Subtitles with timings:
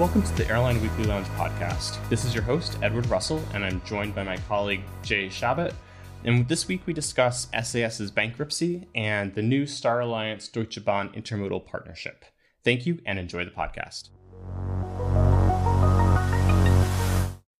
[0.00, 1.98] Welcome to the Airline Weekly Lounge podcast.
[2.08, 5.74] This is your host, Edward Russell, and I'm joined by my colleague, Jay Shabat.
[6.24, 11.66] And this week we discuss SAS's bankruptcy and the new Star Alliance Deutsche Bahn intermodal
[11.66, 12.24] partnership.
[12.64, 14.08] Thank you and enjoy the podcast.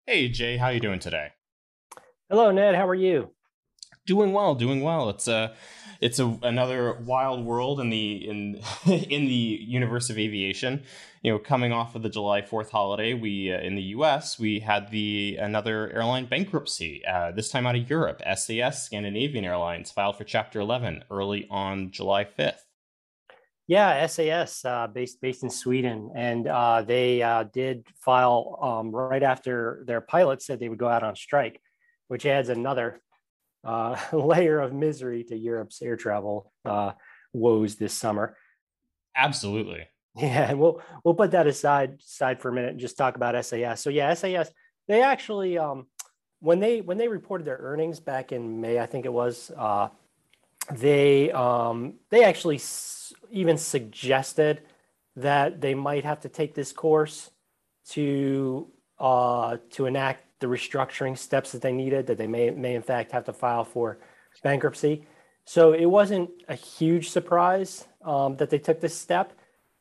[0.06, 1.32] Hey Jay, how are you doing today?
[2.30, 3.32] Hello Ned, how are you?
[4.06, 5.10] Doing well, doing well.
[5.10, 5.52] It's a
[6.00, 10.82] it's a, another wild world in the in in the universe of aviation
[11.22, 14.60] you know, coming off of the July 4th holiday, we uh, in the US, we
[14.60, 18.22] had the another airline bankruptcy, uh, this time out of Europe.
[18.36, 22.60] SAS, Scandinavian Airlines, filed for Chapter 11 early on July 5th.
[23.66, 29.22] Yeah, SAS, uh, based based in Sweden, and uh, they uh, did file um, right
[29.22, 31.60] after their pilots said they would go out on strike,
[32.08, 33.00] which adds another
[33.64, 36.92] uh, layer of misery to Europe's air travel uh,
[37.32, 38.36] woes this summer.
[39.16, 39.86] Absolutely.
[40.16, 43.80] Yeah, we'll we'll put that aside aside for a minute and just talk about SAS.
[43.80, 44.50] So yeah, SAS
[44.88, 45.86] they actually um,
[46.40, 49.88] when they when they reported their earnings back in May, I think it was, uh,
[50.72, 54.62] they um, they actually s- even suggested
[55.16, 57.30] that they might have to take this course
[57.90, 62.06] to uh, to enact the restructuring steps that they needed.
[62.06, 63.98] That they may may in fact have to file for
[64.42, 65.06] bankruptcy.
[65.44, 69.32] So it wasn't a huge surprise um, that they took this step.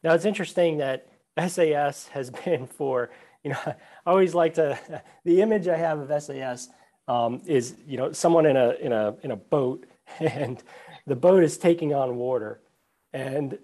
[0.04, 1.08] Now it's interesting that
[1.48, 3.12] SAS has been for,
[3.44, 4.80] you know, I always like to,
[5.26, 6.70] the image I have of SAS
[7.08, 9.86] um, is, you know, someone in a, in a, in a boat
[10.20, 10.62] and
[11.06, 12.62] the boat is taking on water
[13.14, 13.58] and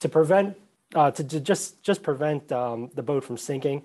[0.00, 0.56] to prevent,
[0.94, 3.82] uh, to, to just, just prevent um, the boat from sinking,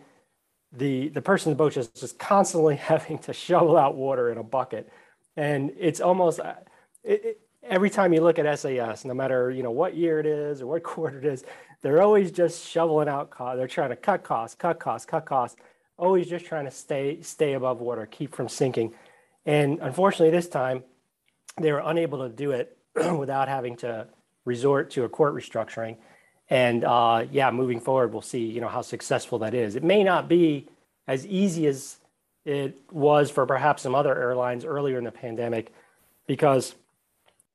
[0.71, 4.37] the, the person in the boat is just constantly having to shovel out water in
[4.37, 4.89] a bucket.
[5.35, 6.55] And it's almost, uh,
[7.03, 10.25] it, it, every time you look at SAS, no matter, you know, what year it
[10.25, 11.43] is or what quarter it is,
[11.81, 13.57] they're always just shoveling out costs.
[13.57, 15.57] They're trying to cut costs, cut costs, cut costs,
[15.97, 18.93] always just trying to stay stay above water, keep from sinking.
[19.45, 20.83] And unfortunately, this time
[21.59, 22.77] they were unable to do it
[23.17, 24.07] without having to
[24.45, 25.97] resort to a court restructuring.
[26.51, 29.77] And uh, yeah, moving forward, we'll see you know how successful that is.
[29.77, 30.67] It may not be
[31.07, 31.97] as easy as
[32.43, 35.71] it was for perhaps some other airlines earlier in the pandemic,
[36.27, 36.75] because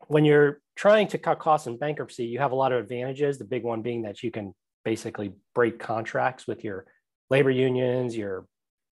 [0.08, 3.36] when you're trying to cut costs in bankruptcy, you have a lot of advantages.
[3.36, 6.86] The big one being that you can basically break contracts with your
[7.28, 8.46] labor unions, your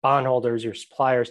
[0.03, 1.31] bondholders, your suppliers.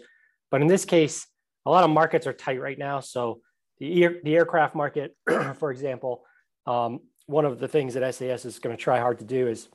[0.49, 1.27] But in this case,
[1.65, 3.01] a lot of markets are tight right now.
[3.01, 3.41] So
[3.79, 5.15] the, air, the aircraft market,
[5.55, 6.23] for example,
[6.65, 9.69] um, one of the things that SAS is going to try hard to do is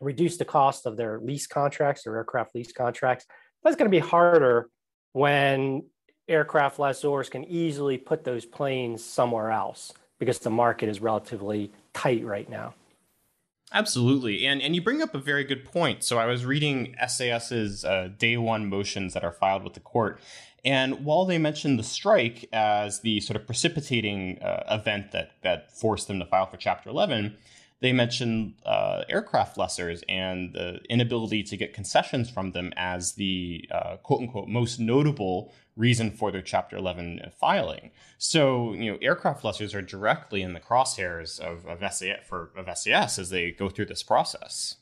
[0.00, 3.26] reduce the cost of their lease contracts or aircraft lease contracts.
[3.62, 4.68] That's going to be harder
[5.12, 5.84] when
[6.28, 12.24] aircraft lessors can easily put those planes somewhere else because the market is relatively tight
[12.24, 12.74] right now.
[13.72, 14.46] Absolutely.
[14.46, 16.04] And and you bring up a very good point.
[16.04, 20.20] So I was reading SAS's uh, day one motions that are filed with the court.
[20.64, 25.70] And while they mentioned the strike as the sort of precipitating uh, event that, that
[25.70, 27.36] forced them to file for Chapter 11,
[27.80, 33.68] they mentioned uh, aircraft lessors and the inability to get concessions from them as the
[33.70, 37.90] uh, quote unquote most notable reason for their Chapter 11 filing.
[38.18, 42.66] So, you know, aircraft lessors are directly in the crosshairs of, of, SAS, for, of
[42.78, 44.76] SAS as they go through this process.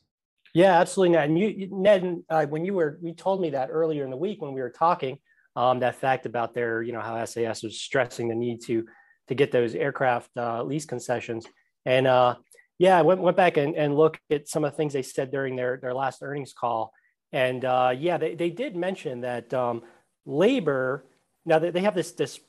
[0.54, 1.28] Yeah, absolutely, Ned.
[1.30, 4.40] And you, Ned, uh, when you were, you told me that earlier in the week
[4.40, 5.18] when we were talking,
[5.56, 8.84] um, that fact about their, you know, how SAS was stressing the need to
[9.28, 11.46] to get those aircraft uh, lease concessions.
[11.86, 12.36] And uh,
[12.78, 15.30] yeah, I went, went back and, and looked at some of the things they said
[15.30, 16.92] during their, their last earnings call.
[17.32, 19.82] And uh, yeah, they, they did mention that um,
[20.26, 21.04] labor,
[21.44, 22.40] now they, they have this, this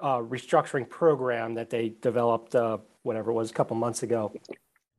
[0.00, 4.32] uh, restructuring program that they developed, uh, whatever it was, a couple months ago.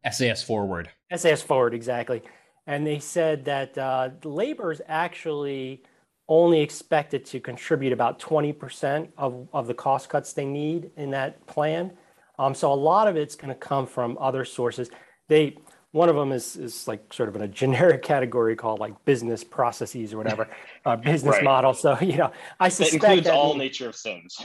[0.09, 0.89] SAS Forward.
[1.16, 2.22] SAS Forward, exactly.
[2.66, 5.83] And they said that uh, labor is actually
[6.29, 11.45] only expected to contribute about 20% of, of the cost cuts they need in that
[11.47, 11.91] plan.
[12.39, 14.89] Um, so a lot of it's going to come from other sources.
[15.27, 15.57] They
[15.91, 19.44] one of them is is like sort of in a generic category called like business
[19.44, 20.47] processes or whatever,
[20.85, 21.44] uh, business right.
[21.44, 21.73] model.
[21.73, 24.38] So you know, I suspect that includes that, all nature of sins.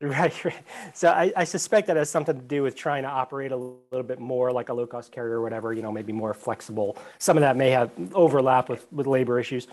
[0.00, 0.64] Right, right.
[0.94, 4.02] So I, I, suspect that has something to do with trying to operate a little
[4.02, 5.72] bit more like a low cost carrier or whatever.
[5.72, 6.96] You know, maybe more flexible.
[7.18, 9.68] Some of that may have overlap with with labor issues.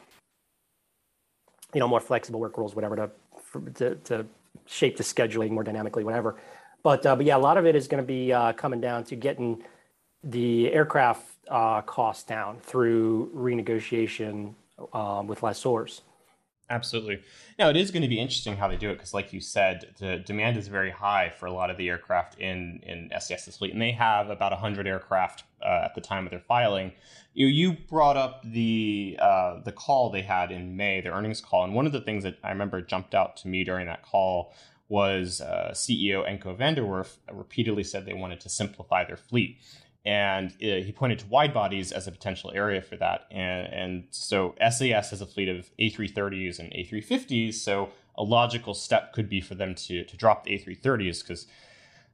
[1.73, 4.25] You know, more flexible work rules, whatever, to to, to
[4.67, 6.35] shape the scheduling more dynamically, whatever.
[6.83, 9.03] But uh, but yeah, a lot of it is going to be uh, coming down
[9.05, 9.63] to getting
[10.23, 14.53] the aircraft uh, costs down through renegotiation
[14.93, 16.01] um, with lessors.
[16.71, 17.19] Absolutely.
[17.57, 19.95] Now, it is going to be interesting how they do it because, like you said,
[19.97, 23.73] the demand is very high for a lot of the aircraft in, in SAS's fleet,
[23.73, 26.91] and they have about 100 aircraft uh, at the time of their filing.
[27.33, 31.63] You, you brought up the uh, the call they had in May, their earnings call,
[31.63, 34.53] and one of the things that I remember jumped out to me during that call
[34.89, 39.57] was uh, CEO Anko van der Werff repeatedly said they wanted to simplify their fleet
[40.05, 43.25] and uh, he pointed to wide bodies as a potential area for that.
[43.31, 47.55] And, and so SAS has a fleet of A330s and A350s.
[47.55, 51.47] So a logical step could be for them to to drop the A330s because.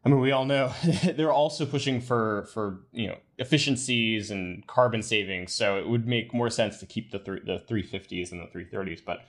[0.04, 0.72] I mean, we all know
[1.16, 5.52] they're also pushing for for you know efficiencies and carbon savings.
[5.52, 9.04] So it would make more sense to keep the th- the 350s and the 330s.
[9.04, 9.26] But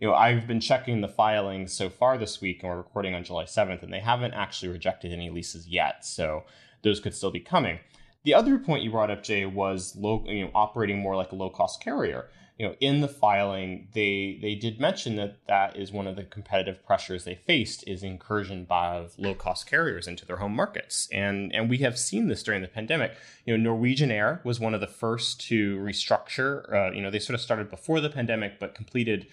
[0.00, 3.22] you know, I've been checking the filings so far this week, and we're recording on
[3.22, 6.06] July 7th, and they haven't actually rejected any leases yet.
[6.06, 6.44] So
[6.82, 7.80] those could still be coming.
[8.24, 11.36] The other point you brought up, Jay, was low, you know, operating more like a
[11.36, 12.30] low cost carrier.
[12.58, 16.24] You know, in the filing, they they did mention that that is one of the
[16.24, 21.54] competitive pressures they faced is incursion by low cost carriers into their home markets, and
[21.54, 23.14] and we have seen this during the pandemic.
[23.46, 26.70] You know, Norwegian Air was one of the first to restructure.
[26.70, 29.26] Uh, you know, they sort of started before the pandemic, but completed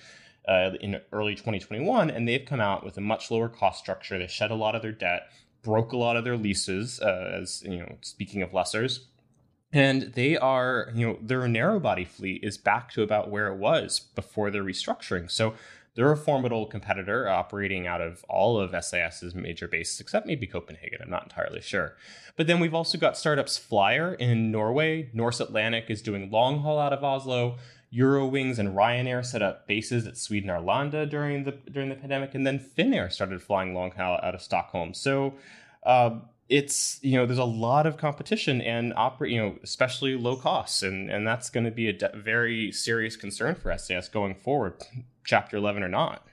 [0.48, 4.18] uh, in early 2021, and they've come out with a much lower cost structure.
[4.18, 5.30] They shed a lot of their debt
[5.68, 9.08] broke a lot of their leases, uh, as you know, speaking of lessors.
[9.74, 13.58] And they are, you know, their narrow body fleet is back to about where it
[13.58, 15.30] was before their restructuring.
[15.30, 15.56] So
[15.96, 21.00] they're a formidable competitor operating out of all of SAS's major bases, except maybe Copenhagen.
[21.02, 21.98] I'm not entirely sure.
[22.38, 25.10] But then we've also got startups Flyr in Norway.
[25.12, 27.58] Norse Atlantic is doing long haul out of Oslo.
[27.94, 32.46] Eurowings and Ryanair set up bases at Sweden Arlanda during the during the pandemic, and
[32.46, 34.94] then Finnair started flying long haul out of Stockholm.
[34.94, 35.34] So
[35.84, 36.20] uh,
[36.50, 40.84] it's you know there's a lot of competition and operate you know especially low costs,
[40.84, 44.74] and and that's going to be a de- very serious concern for SAS going forward,
[45.26, 46.28] Chapter 11 or not.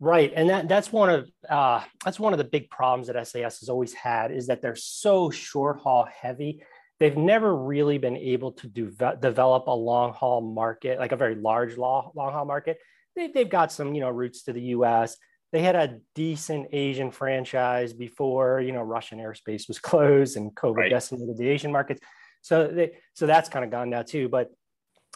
[0.00, 3.60] Right, and that that's one of uh, that's one of the big problems that SAS
[3.60, 6.62] has always had is that they're so short haul heavy
[7.00, 11.34] they've never really been able to do, develop a long haul market, like a very
[11.34, 12.78] large long, long haul market.
[13.16, 15.16] They, they've got some, you know, routes to the U.S.
[15.50, 20.76] They had a decent Asian franchise before, you know, Russian airspace was closed and COVID
[20.76, 20.90] right.
[20.90, 22.00] decimated the Asian markets.
[22.42, 24.28] So they, so that's kind of gone now too.
[24.28, 24.50] But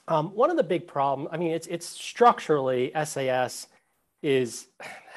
[0.08, 3.68] um, one of the big problems, I mean, it's it's structurally SAS
[4.22, 4.66] is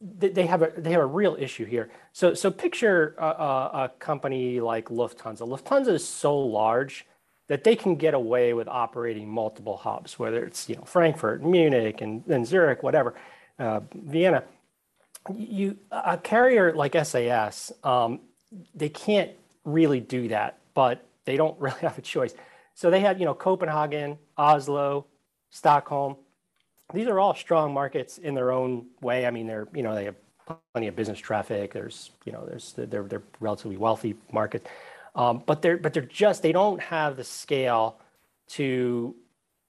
[0.00, 1.90] they have a they have a real issue here.
[2.12, 5.40] So so picture a, a, company like Lufthansa.
[5.40, 7.06] Lufthansa is so large
[7.48, 12.02] that they can get away with operating multiple hubs, whether it's you know Frankfurt, Munich,
[12.02, 13.14] and then Zurich, whatever,
[13.58, 14.44] uh, Vienna.
[15.34, 18.20] You a carrier like SAS, um,
[18.74, 19.30] they can't
[19.64, 22.34] really do that, but they don't really have a choice.
[22.74, 25.06] So they had you know Copenhagen, Oslo,
[25.48, 26.16] Stockholm,
[26.92, 29.26] these are all strong markets in their own way.
[29.26, 30.16] I mean, they're you know they have
[30.72, 31.72] plenty of business traffic.
[31.72, 34.68] There's you know there's they're they're relatively wealthy markets,
[35.14, 37.98] um, but they're but they're just they don't have the scale
[38.48, 39.14] to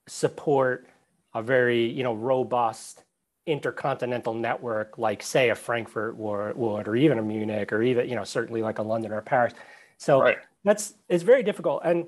[0.07, 0.87] support
[1.33, 3.03] a very you know robust
[3.45, 8.23] intercontinental network like say a Frankfurt would, or even a Munich or even you know
[8.23, 9.53] certainly like a London or a Paris.
[9.97, 10.37] So right.
[10.63, 12.05] that's it's very difficult and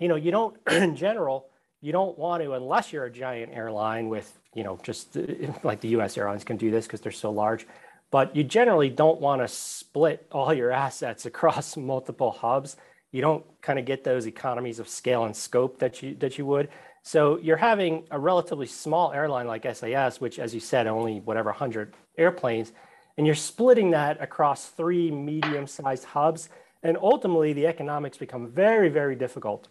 [0.00, 1.46] you know you don't in general
[1.84, 5.16] you don't want to unless you're a giant airline with you know just
[5.62, 7.66] like the us airlines can do this because they're so large
[8.14, 12.76] but you generally don't want to split all your assets across multiple hubs.
[13.10, 16.46] You don't kind of get those economies of scale and scope that you that you
[16.46, 16.68] would.
[17.02, 21.50] So you're having a relatively small airline like sas which as you said only whatever
[21.50, 22.70] 100 airplanes
[23.16, 26.48] and you're splitting that across three medium sized hubs
[26.84, 29.66] and ultimately the economics become very very difficult.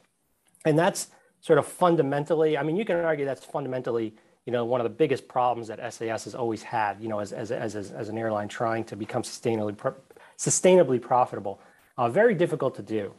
[0.66, 1.08] And that's
[1.44, 4.90] sort of fundamentally, I mean, you can argue that's fundamentally, you know, one of the
[4.90, 8.48] biggest problems that SAS has always had, you know, as, as, as, as an airline
[8.48, 9.76] trying to become sustainably,
[10.38, 11.60] sustainably profitable.
[11.98, 13.14] Uh, very difficult to do.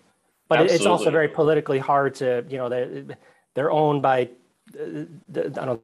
[0.48, 0.76] But Absolutely.
[0.76, 3.04] it's also very politically hard to, you know, they're,
[3.52, 4.30] they're owned by,
[4.74, 5.82] uh, the, I don't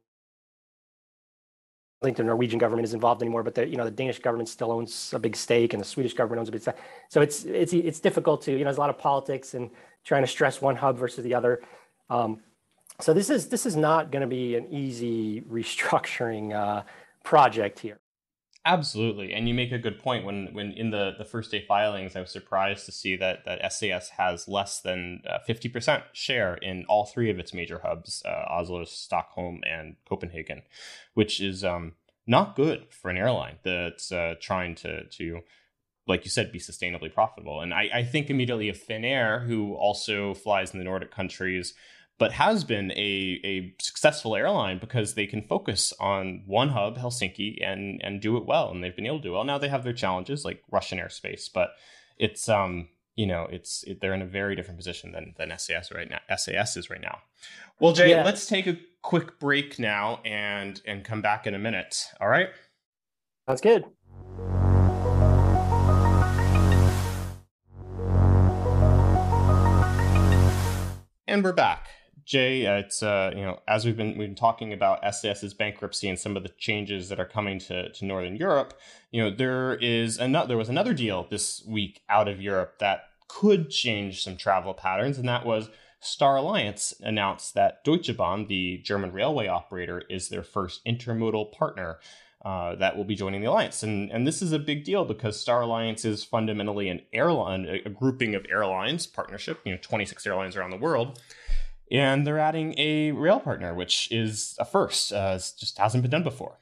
[2.02, 4.72] think the Norwegian government is involved anymore, but the you know the Danish government still
[4.72, 6.76] owns a big stake, and the Swedish government owns a big stake.
[7.10, 9.70] So it's it's it's difficult to you know there's a lot of politics and
[10.02, 11.60] trying to stress one hub versus the other.
[12.10, 12.40] Um,
[13.00, 16.82] so this is this is not going to be an easy restructuring uh,
[17.24, 18.00] project here.
[18.66, 20.26] Absolutely, and you make a good point.
[20.26, 23.72] When when in the, the first day filings, I was surprised to see that that
[23.72, 27.80] SAS has less than uh, fifty uh, percent share in all three of its major
[27.82, 30.62] hubs: uh, Oslo, Stockholm, and Copenhagen,
[31.14, 31.94] which is um,
[32.26, 35.40] not good for an airline that's uh, trying to to
[36.06, 37.60] like you said, be sustainably profitable.
[37.60, 41.72] And I, I think immediately of Finnair, who also flies in the Nordic countries,
[42.20, 47.56] but has been a, a successful airline because they can focus on one hub, Helsinki,
[47.66, 49.42] and and do it well, and they've been able to do well.
[49.42, 51.70] Now they have their challenges like Russian airspace, but
[52.18, 55.90] it's um you know it's it, they're in a very different position than than SAS
[55.90, 56.20] right now.
[56.36, 57.20] SAS is right now.
[57.80, 58.22] Well, Jay, yeah.
[58.22, 62.04] let's take a quick break now and and come back in a minute.
[62.20, 62.50] All right.
[63.48, 63.86] Sounds good.
[71.26, 71.88] And we're back.
[72.24, 76.08] Jay, uh, it's uh, you know as we've been we've been talking about SAS's bankruptcy
[76.08, 78.74] and some of the changes that are coming to, to Northern Europe.
[79.10, 83.04] You know there is another there was another deal this week out of Europe that
[83.28, 88.78] could change some travel patterns, and that was Star Alliance announced that Deutsche Bahn, the
[88.78, 91.98] German railway operator, is their first intermodal partner.
[92.42, 95.38] Uh, that will be joining the alliance, and and this is a big deal because
[95.38, 99.60] Star Alliance is fundamentally an airline, a, grouping of airlines partnership.
[99.66, 101.20] You know, twenty six airlines around the world,
[101.90, 105.12] and they're adding a rail partner, which is a first.
[105.12, 106.58] Uh, just hasn't been done before.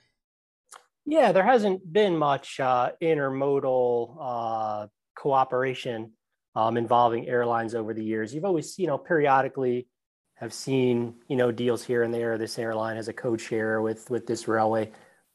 [1.04, 6.12] Yeah, there hasn't been much uh, intermodal uh, cooperation
[6.54, 8.34] um, involving airlines over the years.
[8.34, 9.88] You've always, you know, periodically
[10.34, 12.36] have seen, you know, deals here and there.
[12.38, 14.90] This airline has a code share with with this railway,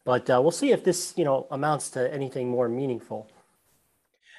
[0.06, 3.30] but uh, we'll see if this, you know, amounts to anything more meaningful.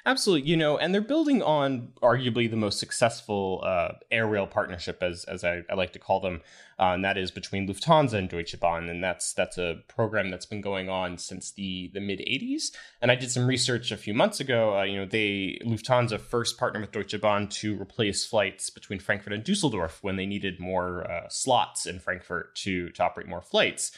[0.06, 5.02] Absolutely, you know, and they're building on arguably the most successful uh, air rail partnership,
[5.02, 6.42] as as I, I like to call them,
[6.78, 10.44] uh, and that is between Lufthansa and Deutsche Bahn, and that's that's a program that's
[10.44, 12.73] been going on since the the mid '80s.
[13.00, 14.78] And I did some research a few months ago.
[14.78, 19.32] Uh, you know, they Lufthansa first partnered with Deutsche Bahn to replace flights between Frankfurt
[19.32, 23.90] and Dusseldorf when they needed more uh, slots in Frankfurt to to operate more flights.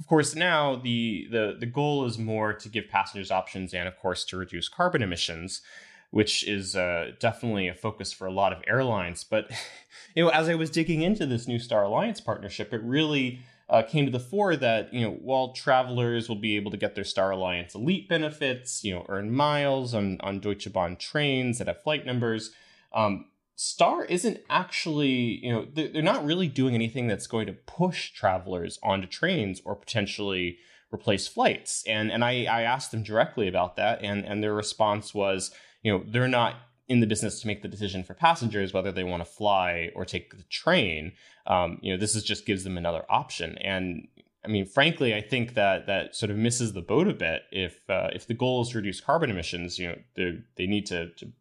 [0.00, 3.96] Of course, now the, the, the goal is more to give passengers options and, of
[3.98, 5.62] course, to reduce carbon emissions,
[6.10, 9.24] which is uh, definitely a focus for a lot of airlines.
[9.24, 9.50] But
[10.14, 13.82] you know, as I was digging into this new Star Alliance partnership, it really uh,
[13.82, 17.04] came to the fore that you know while travelers will be able to get their
[17.04, 21.82] Star Alliance Elite benefits, you know, earn miles on on Deutsche Bahn trains that have
[21.82, 22.50] flight numbers.
[22.92, 23.26] Um,
[23.64, 28.76] Star isn't actually, you know, they're not really doing anything that's going to push travelers
[28.82, 30.58] onto trains or potentially
[30.92, 31.84] replace flights.
[31.86, 35.92] And and I, I asked them directly about that, and and their response was, you
[35.92, 36.56] know, they're not
[36.88, 40.04] in the business to make the decision for passengers whether they want to fly or
[40.04, 41.12] take the train.
[41.46, 43.58] Um, you know, this is just gives them another option.
[43.58, 44.08] And
[44.44, 47.42] I mean, frankly, I think that that sort of misses the boat a bit.
[47.52, 50.86] If uh, if the goal is to reduce carbon emissions, you know, they they need
[50.86, 51.32] to, to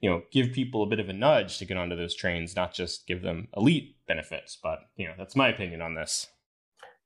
[0.00, 2.74] you know give people a bit of a nudge to get onto those trains, not
[2.74, 4.58] just give them elite benefits.
[4.62, 6.28] But you know that's my opinion on this.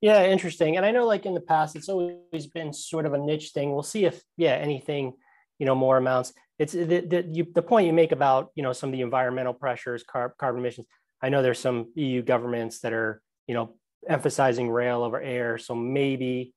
[0.00, 0.76] Yeah, interesting.
[0.76, 3.72] And I know, like in the past, it's always been sort of a niche thing.
[3.72, 5.14] We'll see if yeah anything
[5.58, 6.32] you know more amounts.
[6.58, 9.54] It's the the, you, the point you make about you know some of the environmental
[9.54, 10.86] pressures, car, carbon emissions.
[11.22, 13.76] I know there's some EU governments that are you know
[14.08, 16.54] emphasizing rail over air, so maybe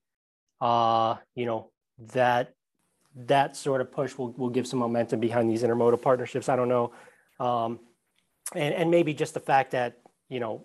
[0.60, 1.70] uh, you know
[2.12, 2.52] that
[3.14, 6.48] that sort of push will, will give some momentum behind these intermodal partnerships.
[6.48, 6.92] I don't know.
[7.38, 7.78] Um,
[8.54, 10.64] and, and maybe just the fact that, you know,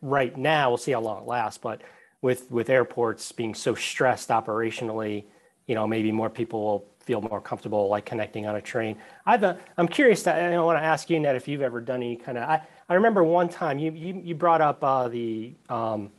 [0.00, 1.82] right now, we'll see how long it lasts, but
[2.22, 5.24] with, with airports being so stressed operationally,
[5.66, 8.96] you know, maybe more people will feel more comfortable like connecting on a train.
[9.26, 12.02] I've, uh, I'm curious to, I want to ask you, Ned, if you've ever done
[12.02, 15.54] any kind of, I, I remember one time you, you, you brought up uh, the
[15.68, 16.10] um,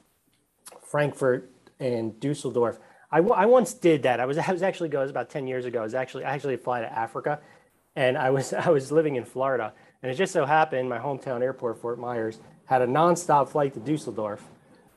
[0.81, 2.79] Frankfurt and Dusseldorf.
[3.11, 4.19] I, I once did that.
[4.19, 4.99] I was I was actually go.
[4.99, 5.79] It was about ten years ago.
[5.79, 7.39] I was actually I actually fly to Africa,
[7.95, 9.73] and I was I was living in Florida,
[10.03, 13.79] and it just so happened my hometown airport, Fort Myers, had a nonstop flight to
[13.79, 14.43] Dusseldorf.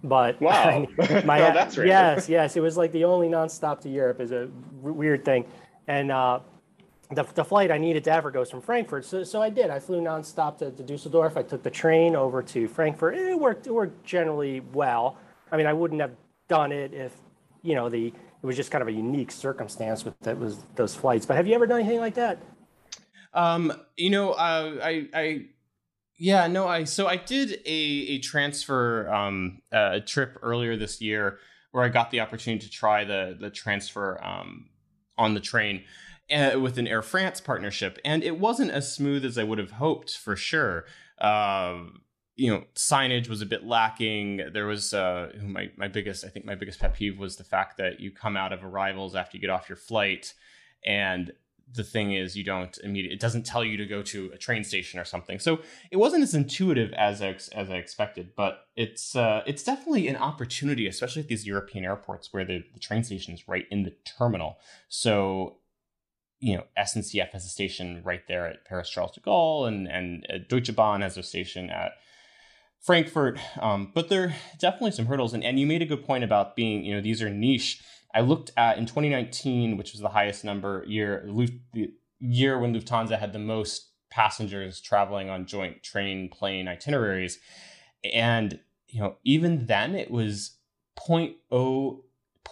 [0.04, 0.86] But wow,
[1.24, 4.48] my oh, that's yes, yes, it was like the only nonstop to Europe is a
[4.82, 5.46] weird thing,
[5.86, 6.40] and uh,
[7.12, 9.70] the, the flight I needed to Africa was from Frankfurt, so so I did.
[9.70, 11.38] I flew nonstop to, to Dusseldorf.
[11.38, 13.16] I took the train over to Frankfurt.
[13.16, 13.66] It worked.
[13.66, 15.16] It worked generally well.
[15.50, 16.12] I mean, I wouldn't have
[16.48, 17.12] done it if
[17.62, 20.94] you know, the it was just kind of a unique circumstance with that was those
[20.94, 21.26] flights.
[21.26, 22.38] But have you ever done anything like that?
[23.34, 25.46] Um, you know, uh, I, I,
[26.18, 31.38] yeah, no, I, so I did a, a transfer, um, uh, trip earlier this year
[31.70, 34.68] where I got the opportunity to try the, the transfer, um,
[35.16, 35.84] on the train
[36.30, 37.98] uh, with an Air France partnership.
[38.04, 40.84] And it wasn't as smooth as I would have hoped for sure.
[41.18, 42.01] Um,
[42.36, 44.42] you know signage was a bit lacking.
[44.52, 47.76] There was uh my, my biggest i think my biggest pet peeve was the fact
[47.78, 50.34] that you come out of arrivals after you get off your flight
[50.84, 51.32] and
[51.74, 54.64] the thing is you don't immediately it doesn't tell you to go to a train
[54.64, 55.38] station or something.
[55.38, 55.60] So
[55.90, 60.16] it wasn't as intuitive as I, as I expected but it's uh, it's definitely an
[60.16, 63.94] opportunity especially at these european airports where the, the train station is right in the
[64.04, 64.58] terminal.
[64.88, 65.56] So
[66.40, 70.26] you know SNCF has a station right there at Paris Charles de Gaulle and and
[70.28, 71.92] uh, Deutsche Bahn has a station at
[72.82, 73.38] Frankfurt.
[73.60, 75.32] Um, but there are definitely some hurdles.
[75.32, 77.82] And, and you made a good point about being, you know, these are niche.
[78.14, 81.24] I looked at in 2019, which was the highest number year,
[81.72, 87.38] the year when Lufthansa had the most passengers traveling on joint train plane itineraries.
[88.12, 88.58] And,
[88.88, 90.56] you know, even then it was
[90.98, 92.02] 0.0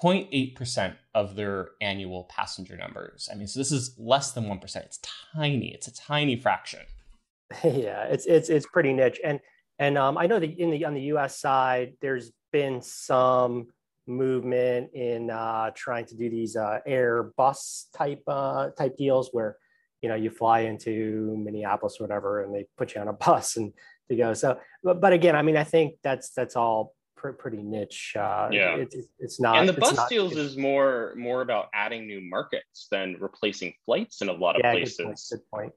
[0.00, 3.28] 0.8% of their annual passenger numbers.
[3.30, 4.76] I mean, so this is less than 1%.
[4.76, 5.00] It's
[5.34, 5.74] tiny.
[5.74, 6.80] It's a tiny fraction.
[7.64, 9.18] Yeah, it's it's it's pretty niche.
[9.24, 9.40] And
[9.80, 13.68] and um, I know that in the on the US side there's been some
[14.06, 19.56] movement in uh, trying to do these uh, Airbus type uh, type deals where
[20.02, 23.56] you know you fly into Minneapolis or whatever and they put you on a bus
[23.56, 23.72] and
[24.10, 24.34] to go.
[24.34, 28.14] So, but, but again, I mean, I think that's that's all pr- pretty niche.
[28.18, 29.56] Uh, yeah, it's, it's not.
[29.56, 34.20] And the bus not, deals is more more about adding new markets than replacing flights
[34.20, 34.96] in a lot of yeah, places.
[34.98, 35.72] Good point, good point.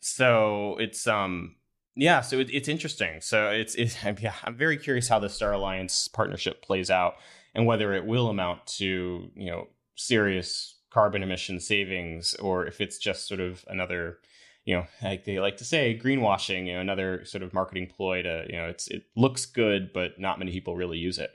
[0.00, 1.56] So it's um
[1.94, 3.20] yeah, so it, it's interesting.
[3.20, 7.14] So it's it's yeah, I'm very curious how the Star Alliance partnership plays out
[7.54, 12.98] and whether it will amount to you know serious carbon emission savings or if it's
[12.98, 14.18] just sort of another
[14.64, 18.22] you know like they like to say greenwashing you know another sort of marketing ploy
[18.22, 21.30] to you know it's it looks good but not many people really use it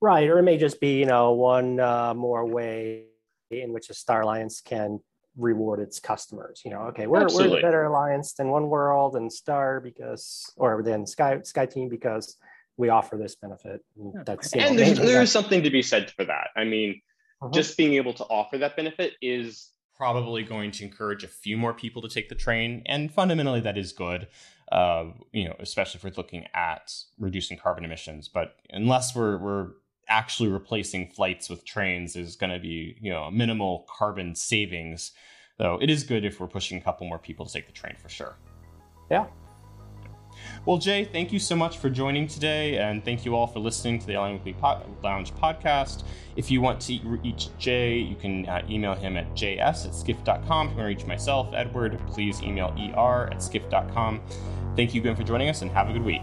[0.00, 3.04] right or it may just be you know one uh, more way
[3.50, 5.00] in which a star alliance can
[5.36, 9.80] reward its customers you know okay we're, we're the better alliance than oneworld and star
[9.80, 12.36] because or then sky SkyTeam because
[12.76, 16.48] we offer this benefit and that's and there's, there's something to be said for that
[16.56, 17.00] i mean
[17.42, 17.50] uh-huh.
[17.52, 21.72] just being able to offer that benefit is probably going to encourage a few more
[21.72, 24.28] people to take the train, and fundamentally that is good.
[24.72, 28.28] Uh, you know, especially if we're looking at reducing carbon emissions.
[28.28, 29.68] But unless we're we're
[30.08, 35.12] actually replacing flights with trains, is going to be you know minimal carbon savings.
[35.56, 37.94] Though it is good if we're pushing a couple more people to take the train
[37.96, 38.36] for sure.
[39.10, 39.26] Yeah,
[40.64, 43.98] well, Jay, thank you so much for joining today, and thank you all for listening
[43.98, 44.56] to the Airline Weekly
[45.02, 46.04] Lounge podcast.
[46.36, 50.68] If you want to reach Jay, you can uh, email him at js at skift.com.
[50.68, 54.20] If you want to reach myself, Edward, please email er at skift.com.
[54.76, 56.22] Thank you again for joining us, and have a good week.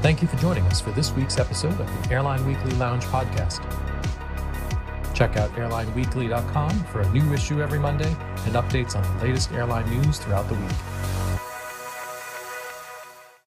[0.00, 3.62] Thank you for joining us for this week's episode of the Airline Weekly Lounge podcast.
[5.12, 8.08] Check out airlineweekly.com for a new issue every Monday
[8.46, 10.70] and updates on the latest airline news throughout the week.